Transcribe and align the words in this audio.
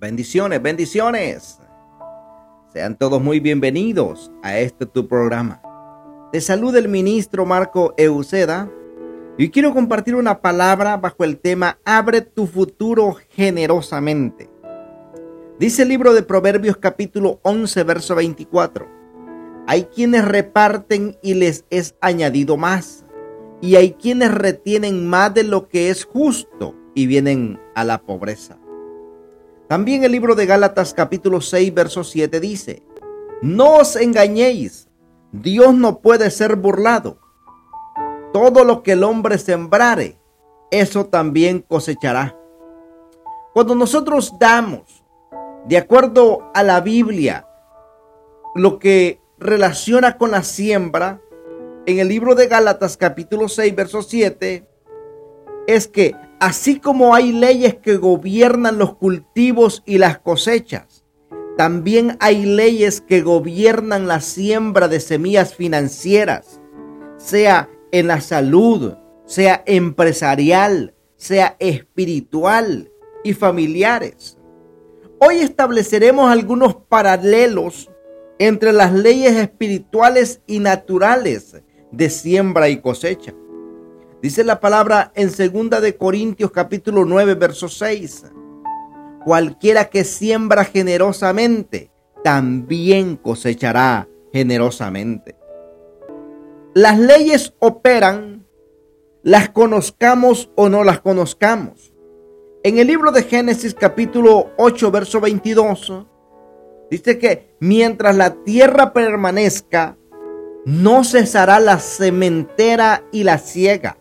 Bendiciones, 0.00 0.62
bendiciones. 0.62 1.58
Sean 2.72 2.96
todos 2.96 3.20
muy 3.20 3.40
bienvenidos 3.40 4.30
a 4.44 4.56
este 4.60 4.86
tu 4.86 5.08
programa. 5.08 5.60
Te 6.30 6.40
saluda 6.40 6.78
el 6.78 6.86
ministro 6.86 7.44
Marco 7.44 7.94
Euceda 7.96 8.70
y 9.38 9.50
quiero 9.50 9.74
compartir 9.74 10.14
una 10.14 10.40
palabra 10.40 10.98
bajo 10.98 11.24
el 11.24 11.36
tema 11.38 11.80
Abre 11.84 12.20
tu 12.20 12.46
futuro 12.46 13.16
generosamente. 13.30 14.48
Dice 15.58 15.82
el 15.82 15.88
libro 15.88 16.14
de 16.14 16.22
Proverbios 16.22 16.76
capítulo 16.76 17.40
11, 17.42 17.82
verso 17.82 18.14
24. 18.14 18.86
Hay 19.66 19.86
quienes 19.86 20.24
reparten 20.24 21.18
y 21.24 21.34
les 21.34 21.64
es 21.70 21.96
añadido 22.00 22.56
más, 22.56 23.04
y 23.60 23.74
hay 23.74 23.94
quienes 23.94 24.32
retienen 24.32 25.08
más 25.08 25.34
de 25.34 25.42
lo 25.42 25.66
que 25.66 25.90
es 25.90 26.04
justo 26.04 26.76
y 26.94 27.08
vienen 27.08 27.58
a 27.74 27.82
la 27.82 27.98
pobreza. 28.00 28.60
También 29.68 30.02
el 30.02 30.12
libro 30.12 30.34
de 30.34 30.46
Gálatas 30.46 30.94
capítulo 30.94 31.42
6, 31.42 31.74
verso 31.74 32.02
7 32.02 32.40
dice, 32.40 32.82
No 33.42 33.76
os 33.76 33.96
engañéis, 33.96 34.88
Dios 35.30 35.74
no 35.74 36.00
puede 36.00 36.30
ser 36.30 36.56
burlado. 36.56 37.18
Todo 38.32 38.64
lo 38.64 38.82
que 38.82 38.92
el 38.92 39.04
hombre 39.04 39.36
sembrare, 39.36 40.18
eso 40.70 41.06
también 41.06 41.60
cosechará. 41.60 42.34
Cuando 43.52 43.74
nosotros 43.74 44.38
damos, 44.40 45.04
de 45.66 45.76
acuerdo 45.76 46.50
a 46.54 46.62
la 46.62 46.80
Biblia, 46.80 47.46
lo 48.54 48.78
que 48.78 49.20
relaciona 49.38 50.16
con 50.16 50.30
la 50.30 50.44
siembra, 50.44 51.20
en 51.84 51.98
el 51.98 52.08
libro 52.08 52.34
de 52.34 52.46
Gálatas 52.46 52.96
capítulo 52.96 53.48
6, 53.48 53.76
verso 53.76 54.00
7, 54.00 54.66
es 55.66 55.88
que 55.88 56.14
así 56.40 56.80
como 56.80 57.14
hay 57.14 57.32
leyes 57.32 57.76
que 57.76 57.96
gobiernan 57.96 58.78
los 58.78 58.94
cultivos 58.94 59.82
y 59.86 59.98
las 59.98 60.18
cosechas, 60.18 61.04
también 61.56 62.16
hay 62.20 62.46
leyes 62.46 63.00
que 63.00 63.20
gobiernan 63.20 64.06
la 64.06 64.20
siembra 64.20 64.86
de 64.86 65.00
semillas 65.00 65.54
financieras, 65.54 66.60
sea 67.16 67.68
en 67.90 68.06
la 68.06 68.20
salud, 68.20 68.94
sea 69.26 69.62
empresarial, 69.66 70.94
sea 71.16 71.56
espiritual 71.58 72.92
y 73.24 73.32
familiares. 73.32 74.38
Hoy 75.18 75.38
estableceremos 75.38 76.30
algunos 76.30 76.76
paralelos 76.76 77.90
entre 78.38 78.72
las 78.72 78.92
leyes 78.92 79.34
espirituales 79.34 80.40
y 80.46 80.60
naturales 80.60 81.60
de 81.90 82.08
siembra 82.08 82.68
y 82.68 82.80
cosecha. 82.80 83.34
Dice 84.20 84.42
la 84.42 84.58
palabra 84.58 85.12
en 85.14 85.30
segunda 85.30 85.80
de 85.80 85.96
Corintios 85.96 86.50
capítulo 86.50 87.04
9 87.04 87.34
verso 87.34 87.68
6. 87.68 88.24
Cualquiera 89.24 89.84
que 89.84 90.02
siembra 90.02 90.64
generosamente, 90.64 91.92
también 92.24 93.14
cosechará 93.14 94.08
generosamente. 94.32 95.36
Las 96.74 96.98
leyes 96.98 97.54
operan, 97.60 98.44
las 99.22 99.50
conozcamos 99.50 100.50
o 100.56 100.68
no 100.68 100.82
las 100.82 100.98
conozcamos. 101.00 101.92
En 102.64 102.78
el 102.78 102.88
libro 102.88 103.12
de 103.12 103.22
Génesis 103.22 103.72
capítulo 103.72 104.50
8 104.58 104.90
verso 104.90 105.20
22 105.20 106.06
dice 106.90 107.18
que 107.18 107.54
mientras 107.60 108.16
la 108.16 108.34
tierra 108.42 108.92
permanezca, 108.92 109.96
no 110.64 111.04
cesará 111.04 111.60
la 111.60 111.78
cementera 111.78 113.04
y 113.12 113.22
la 113.22 113.38
ciega 113.38 113.97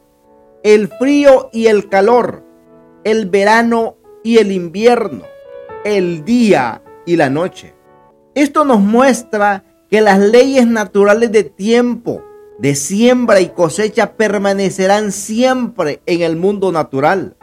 el 0.73 0.89
frío 0.89 1.49
y 1.53 1.67
el 1.67 1.87
calor, 1.87 2.43
el 3.05 3.29
verano 3.29 3.95
y 4.21 4.39
el 4.39 4.51
invierno, 4.51 5.23
el 5.85 6.25
día 6.25 6.83
y 7.05 7.15
la 7.15 7.29
noche. 7.29 7.73
Esto 8.35 8.65
nos 8.65 8.81
muestra 8.81 9.63
que 9.89 10.01
las 10.01 10.19
leyes 10.19 10.67
naturales 10.67 11.31
de 11.31 11.45
tiempo, 11.45 12.22
de 12.59 12.75
siembra 12.75 13.39
y 13.39 13.47
cosecha 13.47 14.17
permanecerán 14.17 15.13
siempre 15.13 16.01
en 16.06 16.22
el 16.22 16.35
mundo 16.35 16.73
natural. 16.73 17.38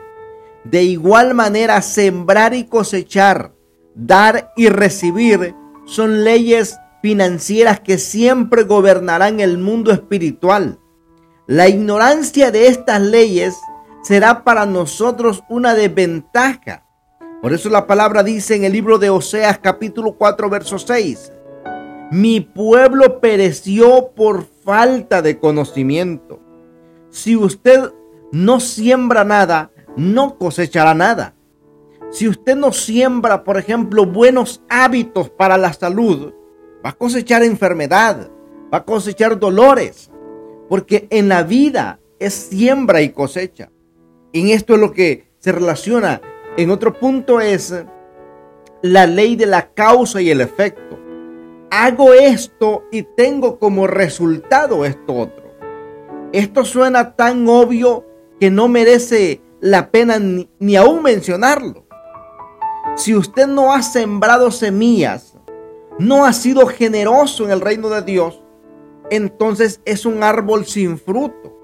De 0.64 0.82
igual 0.82 1.32
manera, 1.32 1.80
sembrar 1.80 2.52
y 2.52 2.64
cosechar, 2.64 3.52
dar 3.94 4.52
y 4.54 4.68
recibir 4.68 5.54
son 5.86 6.24
leyes 6.24 6.76
financieras 7.00 7.80
que 7.80 7.96
siempre 7.96 8.64
gobernarán 8.64 9.40
el 9.40 9.56
mundo 9.56 9.92
espiritual. 9.92 10.78
La 11.46 11.68
ignorancia 11.68 12.50
de 12.50 12.68
estas 12.68 13.02
leyes 13.02 13.54
será 14.02 14.44
para 14.44 14.64
nosotros 14.64 15.44
una 15.50 15.74
desventaja. 15.74 16.86
Por 17.42 17.52
eso 17.52 17.68
la 17.68 17.86
palabra 17.86 18.22
dice 18.22 18.56
en 18.56 18.64
el 18.64 18.72
libro 18.72 18.96
de 18.96 19.10
Oseas 19.10 19.58
capítulo 19.58 20.14
4 20.14 20.48
verso 20.48 20.78
6, 20.78 21.32
mi 22.10 22.40
pueblo 22.40 23.20
pereció 23.20 24.12
por 24.16 24.46
falta 24.64 25.20
de 25.20 25.38
conocimiento. 25.38 26.40
Si 27.10 27.36
usted 27.36 27.92
no 28.32 28.58
siembra 28.58 29.22
nada, 29.24 29.70
no 29.98 30.38
cosechará 30.38 30.94
nada. 30.94 31.34
Si 32.10 32.26
usted 32.26 32.56
no 32.56 32.72
siembra, 32.72 33.44
por 33.44 33.58
ejemplo, 33.58 34.06
buenos 34.06 34.62
hábitos 34.70 35.28
para 35.28 35.58
la 35.58 35.74
salud, 35.74 36.32
va 36.82 36.90
a 36.90 36.96
cosechar 36.96 37.42
enfermedad, 37.42 38.30
va 38.72 38.78
a 38.78 38.84
cosechar 38.86 39.38
dolores, 39.38 40.10
porque 40.68 41.06
en 41.10 41.28
la 41.28 41.42
vida 41.42 42.00
es 42.18 42.34
siembra 42.34 43.02
y 43.02 43.10
cosecha. 43.10 43.70
En 44.32 44.48
esto 44.48 44.74
es 44.74 44.80
lo 44.80 44.92
que 44.92 45.32
se 45.38 45.52
relaciona. 45.52 46.20
En 46.56 46.70
otro 46.70 46.98
punto 46.98 47.40
es 47.40 47.74
la 48.82 49.06
ley 49.06 49.36
de 49.36 49.46
la 49.46 49.72
causa 49.72 50.20
y 50.20 50.30
el 50.30 50.40
efecto. 50.40 50.98
Hago 51.70 52.12
esto 52.12 52.84
y 52.92 53.02
tengo 53.02 53.58
como 53.58 53.86
resultado 53.86 54.84
esto 54.84 55.14
otro. 55.14 55.44
Esto 56.32 56.64
suena 56.64 57.14
tan 57.16 57.48
obvio 57.48 58.06
que 58.40 58.50
no 58.50 58.68
merece 58.68 59.40
la 59.60 59.90
pena 59.90 60.18
ni, 60.18 60.48
ni 60.58 60.76
aún 60.76 61.02
mencionarlo. 61.02 61.86
Si 62.96 63.14
usted 63.14 63.46
no 63.46 63.72
ha 63.72 63.82
sembrado 63.82 64.50
semillas, 64.50 65.34
no 65.98 66.24
ha 66.24 66.32
sido 66.32 66.66
generoso 66.66 67.44
en 67.44 67.50
el 67.50 67.60
reino 67.60 67.88
de 67.88 68.02
Dios, 68.02 68.43
entonces 69.10 69.80
es 69.84 70.06
un 70.06 70.22
árbol 70.22 70.66
sin 70.66 70.98
fruto. 70.98 71.56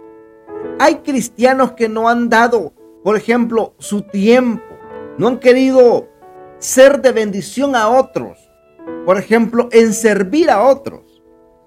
Hay 0.78 0.96
cristianos 0.96 1.72
que 1.72 1.88
no 1.88 2.08
han 2.08 2.28
dado, 2.28 2.72
por 3.02 3.16
ejemplo, 3.16 3.74
su 3.78 4.02
tiempo, 4.02 4.64
no 5.18 5.28
han 5.28 5.38
querido 5.38 6.08
ser 6.58 7.00
de 7.00 7.12
bendición 7.12 7.74
a 7.74 7.88
otros, 7.88 8.38
por 9.04 9.18
ejemplo, 9.18 9.68
en 9.72 9.92
servir 9.92 10.50
a 10.50 10.62
otros. 10.62 11.22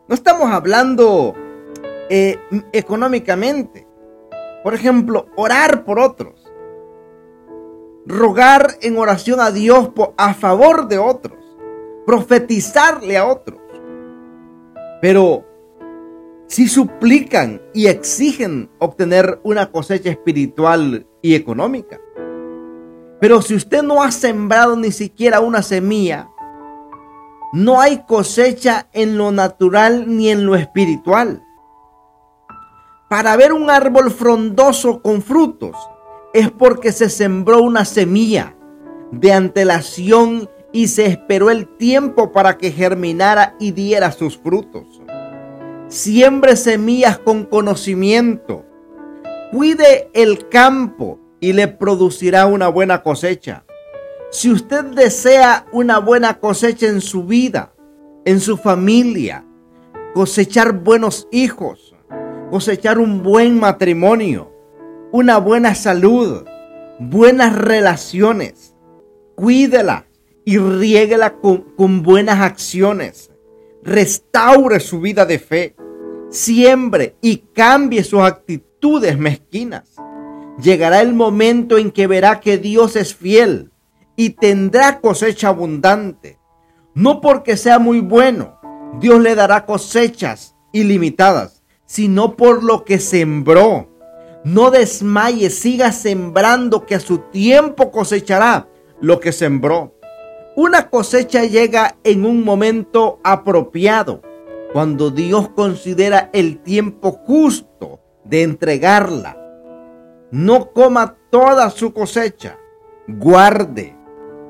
No 0.07 0.16
estamos 0.16 0.51
hablando 0.51 1.33
eh, 2.09 2.38
económicamente. 2.72 3.88
Por 4.63 4.73
ejemplo, 4.73 5.28
orar 5.35 5.83
por 5.83 6.00
otros. 6.00 6.39
Rogar 8.06 8.78
en 8.81 8.97
oración 8.97 9.39
a 9.39 9.51
Dios 9.51 9.91
a 10.17 10.33
favor 10.33 10.88
de 10.88 10.97
otros. 10.97 11.39
Profetizarle 12.06 13.17
a 13.17 13.25
otros. 13.25 13.59
Pero 15.01 15.45
si 16.53 16.67
suplican 16.67 17.63
y 17.73 17.87
exigen 17.87 18.69
obtener 18.77 19.39
una 19.41 19.71
cosecha 19.71 20.11
espiritual 20.11 21.07
y 21.23 21.33
económica. 21.33 21.99
Pero 23.19 23.41
si 23.41 23.55
usted 23.55 23.81
no 23.81 24.03
ha 24.03 24.11
sembrado 24.11 24.75
ni 24.75 24.91
siquiera 24.91 25.39
una 25.39 25.63
semilla, 25.63 26.29
no 27.53 27.81
hay 27.81 28.03
cosecha 28.05 28.87
en 28.93 29.17
lo 29.17 29.31
natural 29.31 30.05
ni 30.05 30.29
en 30.29 30.45
lo 30.45 30.55
espiritual. 30.55 31.43
Para 33.09 33.35
ver 33.35 33.51
un 33.51 33.71
árbol 33.71 34.11
frondoso 34.11 35.01
con 35.01 35.23
frutos 35.23 35.75
es 36.35 36.51
porque 36.51 36.91
se 36.91 37.09
sembró 37.09 37.63
una 37.63 37.83
semilla 37.83 38.56
de 39.09 39.33
antelación 39.33 40.47
y 40.71 40.88
se 40.88 41.07
esperó 41.07 41.49
el 41.49 41.67
tiempo 41.77 42.31
para 42.31 42.59
que 42.59 42.69
germinara 42.71 43.56
y 43.59 43.71
diera 43.71 44.11
sus 44.11 44.38
frutos. 44.38 45.02
Siembre 45.94 46.56
semillas 46.56 47.19
con 47.19 47.44
conocimiento. 47.45 48.66
Cuide 49.51 50.10
el 50.16 50.50
campo 50.50 51.19
y 51.40 51.54
le 51.54 51.68
producirá 51.68 52.48
una 52.48 52.68
buena 52.68 53.04
cosecha. 53.04 53.63
Si 54.31 54.51
usted 54.51 54.86
desea 54.86 55.68
una 55.72 56.00
buena 56.00 56.40
cosecha 56.40 56.88
en 56.88 57.00
su 57.00 57.25
vida, 57.25 57.75
en 58.25 58.40
su 58.40 58.57
familia, 58.57 59.45
cosechar 60.16 60.80
buenos 60.80 61.28
hijos, 61.31 61.95
cosechar 62.50 62.98
un 62.98 63.22
buen 63.22 63.60
matrimonio, 63.60 64.51
una 65.12 65.38
buena 65.38 65.75
salud, 65.75 66.44
buenas 66.98 67.56
relaciones, 67.56 68.74
cuídela 69.36 70.07
y 70.44 70.57
riéguela 70.57 71.36
con, 71.36 71.62
con 71.78 72.01
buenas 72.01 72.40
acciones. 72.40 73.30
Restaure 73.84 74.80
su 74.80 75.00
vida 75.00 75.28
de 75.28 75.38
fe 75.38 75.75
siembre 76.33 77.15
y 77.21 77.38
cambie 77.53 78.03
sus 78.03 78.21
actitudes 78.21 79.18
mezquinas. 79.18 79.95
Llegará 80.62 81.01
el 81.01 81.13
momento 81.13 81.77
en 81.77 81.91
que 81.91 82.07
verá 82.07 82.39
que 82.39 82.57
Dios 82.57 82.95
es 82.95 83.15
fiel 83.15 83.71
y 84.15 84.31
tendrá 84.31 85.00
cosecha 85.00 85.50
abundante. 85.50 86.39
No 86.94 87.21
porque 87.21 87.57
sea 87.57 87.80
muy 87.80 88.01
bueno, 88.01 88.59
Dios 89.00 89.21
le 89.21 89.35
dará 89.35 89.65
cosechas 89.65 90.56
ilimitadas, 90.71 91.63
sino 91.85 92.35
por 92.35 92.63
lo 92.63 92.83
que 92.83 93.00
sembró. 93.00 93.89
No 94.44 94.71
desmaye, 94.71 95.50
siga 95.50 95.91
sembrando 95.91 96.85
que 96.85 96.95
a 96.95 97.00
su 97.00 97.19
tiempo 97.19 97.91
cosechará 97.91 98.68
lo 99.00 99.19
que 99.19 99.31
sembró. 99.31 99.95
Una 100.56 100.89
cosecha 100.89 101.45
llega 101.45 101.95
en 102.03 102.25
un 102.25 102.44
momento 102.44 103.19
apropiado, 103.24 104.21
cuando 104.73 105.11
Dios 105.11 105.49
considera 105.49 106.31
el 106.33 106.57
tiempo 106.63 107.11
justo 107.11 108.01
de 108.25 108.41
entregarla. 108.41 109.37
No 110.31 110.71
coma 110.71 111.15
toda 111.29 111.69
su 111.69 111.93
cosecha, 111.93 112.57
guarde 113.07 113.95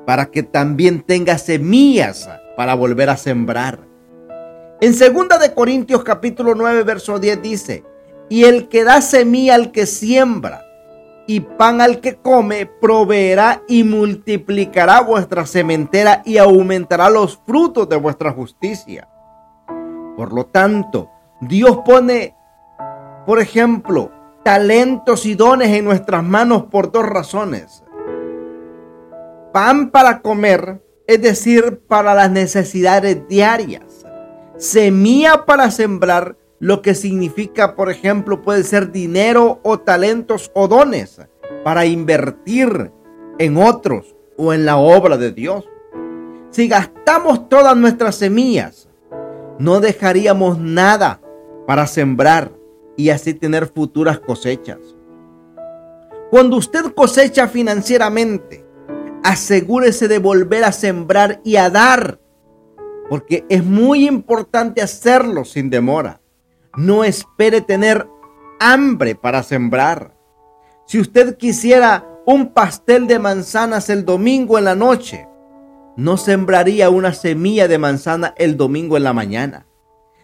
para 0.06 0.28
que 0.28 0.42
también 0.42 1.02
tenga 1.02 1.38
semillas 1.38 2.30
para 2.56 2.74
volver 2.74 3.10
a 3.10 3.18
sembrar. 3.18 3.80
En 4.80 4.92
2 4.98 5.40
de 5.42 5.54
Corintios 5.54 6.04
capítulo 6.04 6.56
9 6.56 6.84
verso 6.84 7.20
10 7.20 7.42
dice, 7.42 7.84
"Y 8.30 8.46
el 8.46 8.70
que 8.70 8.86
da 8.86 9.02
semilla 9.02 9.56
al 9.56 9.72
que 9.72 9.86
siembra 9.86 10.66
y 11.28 11.42
pan 11.42 11.82
al 11.82 12.00
que 12.00 12.16
come, 12.16 12.66
proveerá 12.66 13.62
y 13.68 13.84
multiplicará 13.84 15.02
vuestra 15.02 15.46
sementera 15.46 16.22
y 16.26 16.38
aumentará 16.38 17.10
los 17.10 17.42
frutos 17.46 17.90
de 17.90 17.98
vuestra 17.98 18.32
justicia." 18.32 19.10
Por 20.16 20.34
lo 20.34 20.46
tanto, 20.46 21.10
Dios 21.42 21.80
pone, 21.86 22.36
por 23.26 23.40
ejemplo, 23.40 24.12
talentos 24.44 25.26
y 25.26 25.36
dones 25.36 25.70
en 25.70 25.86
nuestras 25.86 26.24
manos 26.24 26.66
por 26.66 26.92
dos 26.92 27.06
razones. 27.06 27.84
Pan 29.52 29.90
para 29.90 30.22
comer, 30.22 30.84
es 31.08 31.22
decir, 31.22 31.82
para 31.88 32.14
las 32.14 32.32
necesidades 32.32 33.28
diarias. 33.28 34.06
Semilla 34.58 35.46
para 35.46 35.72
sembrar, 35.72 36.38
lo 36.60 36.82
que 36.82 36.96
significa, 36.96 37.76
por 37.76 37.92
ejemplo, 37.92 38.42
puede 38.42 38.64
ser 38.64 38.92
dinero 38.92 39.60
o 39.64 39.80
talentos 39.80 40.50
o 40.54 40.68
dones 40.68 41.20
para 41.64 41.86
invertir 41.86 42.92
en 43.38 43.58
otros 43.58 44.16
o 44.38 44.54
en 44.54 44.66
la 44.66 44.78
obra 44.78 45.18
de 45.18 45.32
Dios. 45.32 45.68
Si 46.52 46.68
gastamos 46.68 47.50
todas 47.50 47.76
nuestras 47.76 48.16
semillas, 48.16 48.88
no 49.60 49.80
dejaríamos 49.80 50.60
nada 50.60 51.22
para 51.68 51.88
sembrar 51.88 52.52
y 52.98 53.10
así 53.10 53.34
tener 53.34 53.68
futuras 53.68 54.20
cosechas. 54.20 54.80
Cuando 56.30 56.58
usted 56.58 56.86
cosecha 56.96 57.48
financieramente, 57.48 58.66
asegúrese 59.24 60.08
de 60.08 60.20
volver 60.20 60.64
a 60.64 60.72
sembrar 60.72 61.42
y 61.44 61.56
a 61.58 61.70
dar, 61.70 62.20
porque 63.10 63.46
es 63.50 63.64
muy 63.64 64.08
importante 64.08 64.82
hacerlo 64.82 65.46
sin 65.46 65.70
demora. 65.70 66.22
No 66.76 67.04
espere 67.04 67.62
tener 67.62 68.08
hambre 68.60 69.16
para 69.16 69.44
sembrar. 69.44 70.16
Si 70.86 71.00
usted 71.00 71.38
quisiera 71.38 72.08
un 72.26 72.54
pastel 72.54 73.08
de 73.08 73.20
manzanas 73.20 73.90
el 73.90 74.06
domingo 74.06 74.58
en 74.58 74.66
la 74.66 74.76
noche, 74.76 75.28
no 75.96 76.18
sembraría 76.18 76.90
una 76.90 77.14
semilla 77.14 77.68
de 77.68 77.78
manzana 77.78 78.34
el 78.38 78.58
domingo 78.58 78.98
en 78.98 79.04
la 79.04 79.14
mañana. 79.14 79.68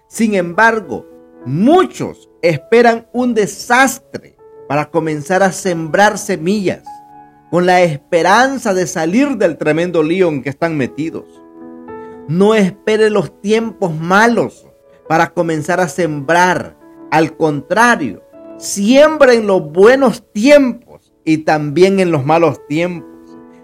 Sin 0.08 0.34
embargo, 0.34 1.06
muchos 1.46 2.30
esperan 2.42 3.08
un 3.14 3.34
desastre 3.34 4.38
para 4.68 4.90
comenzar 4.90 5.44
a 5.44 5.52
sembrar 5.52 6.18
semillas 6.18 6.84
con 7.52 7.66
la 7.66 7.82
esperanza 7.82 8.74
de 8.74 8.88
salir 8.88 9.38
del 9.38 9.58
tremendo 9.58 10.04
lío 10.04 10.30
en 10.30 10.42
que 10.44 10.50
están 10.50 10.78
metidos. 10.78 11.26
No 12.28 12.54
espere 12.54 13.10
los 13.10 13.42
tiempos 13.42 13.94
malos 13.96 14.68
para 15.08 15.34
comenzar 15.34 15.80
a 15.80 15.88
sembrar. 15.88 16.78
Al 17.10 17.36
contrario, 17.36 18.24
siembra 18.58 19.34
en 19.34 19.48
los 19.48 19.72
buenos 19.72 20.32
tiempos 20.32 21.12
y 21.26 21.40
también 21.40 22.00
en 22.00 22.12
los 22.12 22.24
malos 22.24 22.66
tiempos. 22.68 23.10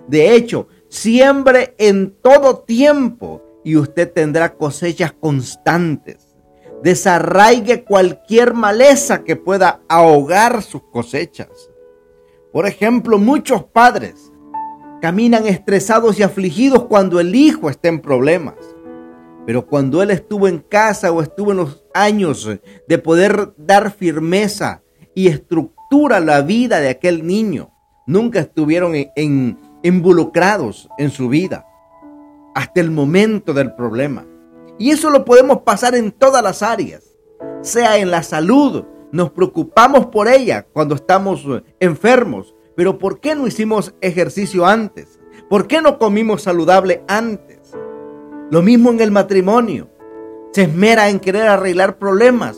De 0.08 0.36
hecho, 0.36 0.68
siembre 0.90 1.76
en 1.78 2.12
todo 2.22 2.60
tiempo 2.60 3.42
y 3.64 3.78
usted 3.78 4.12
tendrá 4.12 4.56
cosechas 4.56 5.14
constantes. 5.14 6.36
Desarraigue 6.84 7.84
cualquier 7.84 8.54
maleza 8.54 9.24
que 9.24 9.36
pueda 9.36 9.82
ahogar 9.90 10.62
sus 10.62 10.84
cosechas. 10.84 11.50
Por 12.52 12.68
ejemplo, 12.68 13.18
muchos 13.18 13.64
padres 13.64 14.32
caminan 15.02 15.46
estresados 15.46 16.20
y 16.20 16.24
afligidos 16.24 16.86
cuando 16.86 17.20
el 17.20 17.36
hijo 17.36 17.70
está 17.70 17.90
en 17.90 18.02
problemas. 18.02 18.56
Pero 19.46 19.68
cuando 19.68 20.02
él 20.02 20.12
estuvo 20.12 20.48
en 20.48 20.60
casa 20.60 21.12
o 21.12 21.22
estuvo 21.22 21.52
en 21.52 21.58
los 21.58 21.84
años 21.94 22.50
de 22.88 22.98
poder 22.98 23.54
dar 23.58 23.92
firmeza 23.92 24.82
y 25.14 25.28
estructura 25.28 26.18
a 26.18 26.22
la 26.22 26.42
vida 26.42 26.80
de 26.80 26.90
aquel 26.90 27.26
niño, 27.26 27.72
nunca 28.08 28.40
estuvieron 28.40 28.94
en, 28.96 29.60
involucrados 29.86 30.90
en 30.98 31.12
su 31.12 31.30
vida 31.30 31.68
hasta 32.56 32.82
el 32.82 32.90
momento 32.90 33.54
del 33.54 33.76
problema. 33.76 34.26
Y 34.80 34.92
eso 34.92 35.10
lo 35.10 35.24
podemos 35.26 35.60
pasar 35.60 35.94
en 35.94 36.12
todas 36.12 36.44
las 36.44 36.64
áreas, 36.64 37.16
sea 37.62 37.98
en 37.98 38.10
la 38.10 38.24
salud, 38.24 38.84
nos 39.12 39.32
preocupamos 39.32 40.08
por 40.08 40.28
ella 40.28 40.66
cuando 40.74 40.96
estamos 40.96 41.46
eh, 41.46 41.64
enfermos. 41.80 42.56
Pero 42.76 42.98
¿por 42.98 43.20
qué 43.20 43.36
no 43.36 43.48
hicimos 43.48 43.94
ejercicio 44.02 44.66
antes? 44.66 45.20
¿Por 45.50 45.68
qué 45.68 45.82
no 45.82 46.00
comimos 46.00 46.42
saludable 46.42 47.04
antes? 47.08 47.72
Lo 48.50 48.62
mismo 48.62 48.90
en 48.90 49.00
el 49.00 49.12
matrimonio. 49.12 49.90
Se 50.52 50.64
esmera 50.64 51.10
en 51.10 51.20
querer 51.20 51.48
arreglar 51.48 51.98
problemas 52.00 52.58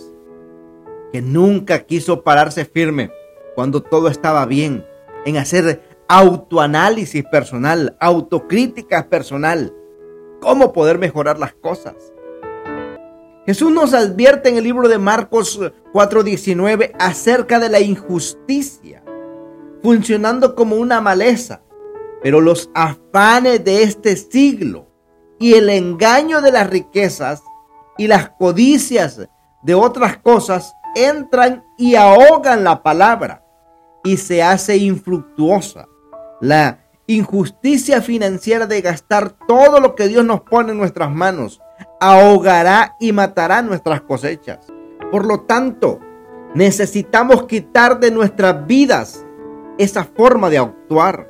que 1.11 1.21
nunca 1.21 1.79
quiso 1.85 2.23
pararse 2.23 2.65
firme 2.65 3.11
cuando 3.53 3.81
todo 3.83 4.07
estaba 4.07 4.45
bien, 4.45 4.85
en 5.25 5.37
hacer 5.37 5.81
autoanálisis 6.07 7.23
personal, 7.25 7.97
autocrítica 7.99 9.09
personal, 9.09 9.73
cómo 10.41 10.71
poder 10.71 10.97
mejorar 10.97 11.39
las 11.39 11.53
cosas. 11.53 11.95
Jesús 13.45 13.71
nos 13.71 13.93
advierte 13.93 14.49
en 14.49 14.57
el 14.57 14.63
libro 14.63 14.89
de 14.89 14.97
Marcos 14.97 15.59
4:19 15.93 16.93
acerca 16.99 17.59
de 17.59 17.69
la 17.69 17.79
injusticia, 17.79 19.03
funcionando 19.81 20.55
como 20.55 20.75
una 20.75 21.01
maleza, 21.01 21.61
pero 22.21 22.41
los 22.41 22.69
afanes 22.73 23.63
de 23.63 23.83
este 23.83 24.17
siglo 24.17 24.87
y 25.39 25.53
el 25.53 25.69
engaño 25.69 26.41
de 26.41 26.51
las 26.51 26.69
riquezas 26.69 27.41
y 27.97 28.07
las 28.07 28.29
codicias 28.31 29.27
de 29.63 29.75
otras 29.75 30.17
cosas 30.17 30.73
entran 30.95 31.63
y 31.77 31.95
ahogan 31.95 32.63
la 32.63 32.83
palabra 32.83 33.43
y 34.03 34.17
se 34.17 34.41
hace 34.41 34.77
infructuosa. 34.77 35.87
La 36.39 36.85
injusticia 37.07 38.01
financiera 38.01 38.67
de 38.67 38.81
gastar 38.81 39.33
todo 39.47 39.79
lo 39.79 39.95
que 39.95 40.07
Dios 40.07 40.23
nos 40.25 40.41
pone 40.41 40.71
en 40.71 40.77
nuestras 40.77 41.11
manos 41.11 41.61
ahogará 41.99 42.95
y 42.99 43.11
matará 43.11 43.61
nuestras 43.61 44.01
cosechas. 44.01 44.59
Por 45.11 45.25
lo 45.25 45.41
tanto, 45.41 45.99
necesitamos 46.53 47.45
quitar 47.47 47.99
de 47.99 48.11
nuestras 48.11 48.67
vidas 48.67 49.25
esa 49.77 50.03
forma 50.03 50.49
de 50.49 50.57
actuar. 50.57 51.29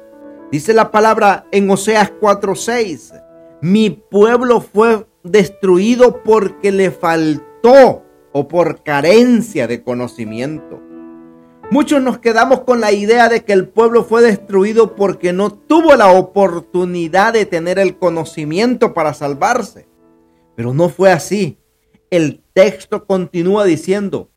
Dice 0.51 0.73
la 0.73 0.91
palabra 0.91 1.45
en 1.51 1.69
Oseas 1.69 2.11
4:6, 2.19 3.13
mi 3.61 3.89
pueblo 3.89 4.61
fue 4.61 5.05
destruido 5.23 6.23
porque 6.23 6.71
le 6.71 6.91
faltó 6.91 8.03
o 8.31 8.47
por 8.47 8.83
carencia 8.83 9.67
de 9.67 9.83
conocimiento. 9.83 10.81
Muchos 11.69 12.01
nos 12.01 12.19
quedamos 12.19 12.61
con 12.61 12.79
la 12.79 12.93
idea 12.93 13.27
de 13.27 13.43
que 13.43 13.51
el 13.51 13.67
pueblo 13.67 14.05
fue 14.05 14.21
destruido 14.21 14.95
porque 14.95 15.33
no 15.33 15.51
tuvo 15.51 15.95
la 15.95 16.13
oportunidad 16.13 17.33
de 17.33 17.45
tener 17.45 17.77
el 17.77 17.97
conocimiento 17.97 18.93
para 18.93 19.13
salvarse. 19.13 19.85
Pero 20.55 20.73
no 20.73 20.87
fue 20.87 21.11
así. 21.11 21.57
El 22.09 22.41
texto 22.53 23.05
continúa 23.05 23.65
diciendo, 23.65 24.31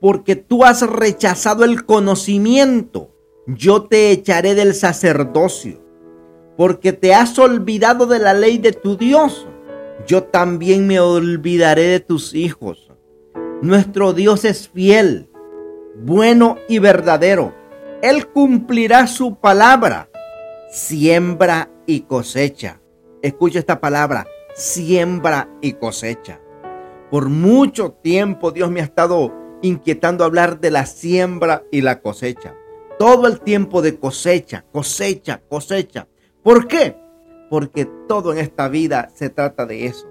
porque 0.00 0.36
tú 0.36 0.64
has 0.64 0.82
rechazado 0.88 1.64
el 1.64 1.84
conocimiento, 1.84 3.16
yo 3.48 3.88
te 3.88 4.12
echaré 4.12 4.54
del 4.54 4.74
sacerdocio. 4.74 5.82
Porque 6.56 6.92
te 6.92 7.14
has 7.14 7.36
olvidado 7.40 8.06
de 8.06 8.20
la 8.20 8.32
ley 8.32 8.58
de 8.58 8.72
tu 8.72 8.96
Dios, 8.96 9.48
yo 10.06 10.22
también 10.22 10.86
me 10.86 11.00
olvidaré 11.00 11.82
de 11.82 12.00
tus 12.00 12.32
hijos. 12.32 12.92
Nuestro 13.60 14.12
Dios 14.12 14.44
es 14.44 14.68
fiel, 14.68 15.29
bueno 16.02 16.56
y 16.68 16.78
verdadero. 16.78 17.54
Él 18.02 18.28
cumplirá 18.28 19.06
su 19.06 19.36
palabra, 19.36 20.08
siembra 20.70 21.70
y 21.86 22.00
cosecha. 22.00 22.80
Escucha 23.22 23.58
esta 23.58 23.80
palabra, 23.80 24.26
siembra 24.54 25.48
y 25.60 25.74
cosecha. 25.74 26.40
Por 27.10 27.28
mucho 27.28 27.92
tiempo 27.92 28.52
Dios 28.52 28.70
me 28.70 28.80
ha 28.80 28.84
estado 28.84 29.34
inquietando 29.62 30.24
hablar 30.24 30.60
de 30.60 30.70
la 30.70 30.86
siembra 30.86 31.64
y 31.70 31.82
la 31.82 32.00
cosecha. 32.00 32.54
Todo 32.98 33.26
el 33.26 33.40
tiempo 33.40 33.82
de 33.82 33.98
cosecha, 33.98 34.64
cosecha, 34.72 35.42
cosecha. 35.48 36.08
¿Por 36.42 36.68
qué? 36.68 36.96
Porque 37.50 37.86
todo 38.08 38.32
en 38.32 38.38
esta 38.38 38.68
vida 38.68 39.10
se 39.14 39.28
trata 39.28 39.66
de 39.66 39.86
eso. 39.86 40.08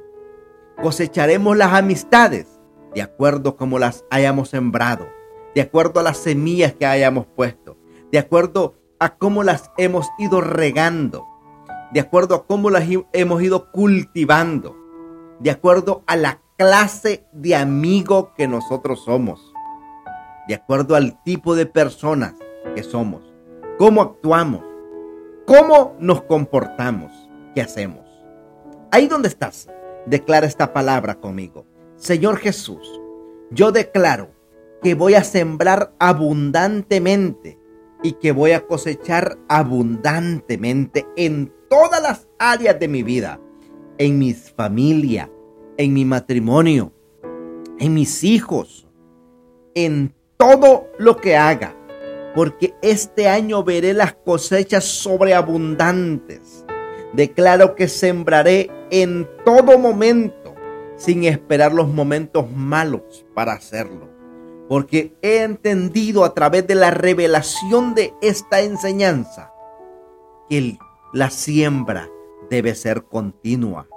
Cosecharemos 0.81 1.57
las 1.57 1.73
amistades 1.73 2.59
de 2.93 3.01
acuerdo 3.01 3.55
como 3.55 3.79
las 3.79 4.05
hayamos 4.09 4.49
sembrado, 4.49 5.07
de 5.55 5.61
acuerdo 5.61 5.99
a 5.99 6.03
las 6.03 6.17
semillas 6.17 6.73
que 6.73 6.85
hayamos 6.85 7.25
puesto, 7.25 7.77
de 8.11 8.19
acuerdo 8.19 8.75
a 8.99 9.15
cómo 9.15 9.43
las 9.43 9.71
hemos 9.77 10.07
ido 10.17 10.41
regando, 10.41 11.25
de 11.91 11.99
acuerdo 11.99 12.35
a 12.35 12.45
cómo 12.45 12.69
las 12.69 12.85
hemos 13.13 13.41
ido 13.41 13.71
cultivando, 13.71 14.75
de 15.39 15.51
acuerdo 15.51 16.03
a 16.05 16.15
la 16.15 16.41
clase 16.57 17.25
de 17.31 17.55
amigo 17.55 18.33
que 18.35 18.47
nosotros 18.47 19.03
somos, 19.05 19.53
de 20.47 20.55
acuerdo 20.55 20.95
al 20.95 21.21
tipo 21.23 21.55
de 21.55 21.65
personas 21.65 22.33
que 22.75 22.83
somos, 22.83 23.23
cómo 23.77 24.01
actuamos, 24.01 24.61
cómo 25.45 25.95
nos 25.99 26.21
comportamos, 26.23 27.11
qué 27.55 27.61
hacemos. 27.61 28.05
Ahí 28.91 29.07
donde 29.07 29.29
estás, 29.29 29.69
declara 30.05 30.47
esta 30.47 30.73
palabra 30.73 31.15
conmigo. 31.15 31.65
Señor 31.95 32.37
Jesús, 32.37 32.99
yo 33.51 33.71
declaro 33.71 34.38
que 34.81 34.95
voy 34.95 35.15
a 35.15 35.23
sembrar 35.23 35.93
abundantemente 35.99 37.59
y 38.01 38.13
que 38.13 38.31
voy 38.31 38.51
a 38.51 38.65
cosechar 38.65 39.37
abundantemente 39.49 41.05
en 41.17 41.53
todas 41.69 42.01
las 42.01 42.27
áreas 42.39 42.79
de 42.79 42.87
mi 42.87 43.03
vida, 43.03 43.39
en 43.97 44.17
mi 44.17 44.33
familia, 44.33 45.29
en 45.77 45.93
mi 45.93 46.05
matrimonio, 46.05 46.93
en 47.77 47.93
mis 47.93 48.23
hijos, 48.23 48.87
en 49.75 50.13
todo 50.37 50.87
lo 50.97 51.17
que 51.17 51.35
haga, 51.35 51.75
porque 52.33 52.73
este 52.81 53.27
año 53.27 53.63
veré 53.63 53.93
las 53.93 54.13
cosechas 54.13 54.85
sobreabundantes. 54.85 56.65
Declaro 57.11 57.75
que 57.75 57.87
sembraré 57.87 58.69
en 58.91 59.27
todo 59.43 59.77
momento, 59.77 60.55
sin 60.95 61.25
esperar 61.25 61.73
los 61.73 61.89
momentos 61.89 62.49
malos 62.51 63.25
para 63.33 63.53
hacerlo 63.53 64.18
porque 64.69 65.17
he 65.23 65.41
entendido 65.41 66.23
a 66.23 66.35
través 66.35 66.65
de 66.67 66.75
la 66.75 66.91
revelación 66.91 67.95
de 67.95 68.13
esta 68.21 68.61
enseñanza 68.61 69.51
que 70.47 70.77
la 71.11 71.31
siembra 71.31 72.07
debe 72.51 72.75
ser 72.75 73.03
continua 73.05 73.87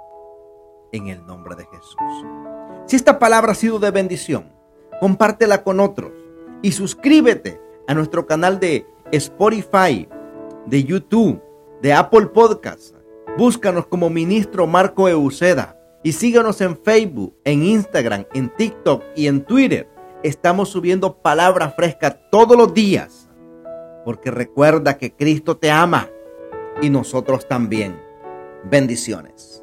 en 0.91 1.09
el 1.09 1.23
nombre 1.27 1.55
de 1.55 1.65
Jesús. 1.65 2.25
Si 2.87 2.95
esta 2.95 3.19
palabra 3.19 3.51
ha 3.51 3.55
sido 3.55 3.77
de 3.77 3.91
bendición, 3.91 4.51
compártela 4.99 5.63
con 5.63 5.79
otros 5.79 6.11
y 6.63 6.71
suscríbete 6.71 7.61
a 7.87 7.93
nuestro 7.93 8.25
canal 8.25 8.59
de 8.59 8.87
Spotify, 9.11 10.09
de 10.65 10.83
YouTube, 10.83 11.39
de 11.83 11.93
Apple 11.93 12.27
Podcasts. 12.27 12.95
Búscanos 13.37 13.85
como 13.85 14.09
ministro 14.09 14.65
Marco 14.65 15.07
Euceda 15.07 15.79
y 16.01 16.13
síganos 16.13 16.61
en 16.61 16.75
Facebook, 16.77 17.35
en 17.43 17.61
Instagram, 17.61 18.25
en 18.33 18.49
TikTok 18.55 19.03
y 19.15 19.27
en 19.27 19.45
Twitter 19.45 19.92
estamos 20.23 20.69
subiendo 20.69 21.17
palabra 21.17 21.69
fresca 21.71 22.11
todos 22.11 22.57
los 22.57 22.73
días. 22.73 23.29
Porque 24.05 24.31
recuerda 24.31 24.97
que 24.97 25.15
Cristo 25.15 25.57
te 25.57 25.71
ama 25.71 26.09
y 26.81 26.89
nosotros 26.89 27.47
también. 27.47 28.01
Bendiciones. 28.63 29.62